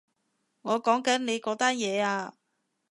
[0.63, 2.33] 我講緊你嗰單嘢啊